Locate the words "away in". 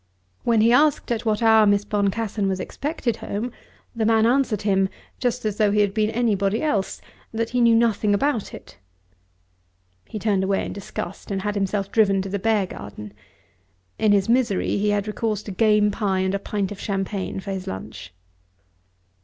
10.43-10.73